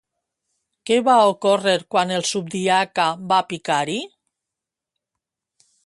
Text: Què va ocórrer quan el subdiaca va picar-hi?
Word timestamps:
Què 0.89 0.95
va 1.07 1.17
ocórrer 1.33 1.75
quan 1.95 2.15
el 2.17 2.27
subdiaca 2.31 3.07
va 3.33 3.41
picar-hi? 3.53 3.99